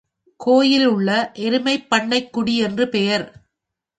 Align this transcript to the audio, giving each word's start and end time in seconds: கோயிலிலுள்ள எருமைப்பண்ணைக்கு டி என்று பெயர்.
கோயிலிலுள்ள 0.39 1.31
எருமைப்பண்ணைக்கு 1.39 2.43
டி 2.43 2.55
என்று 2.57 2.87
பெயர். 2.87 3.25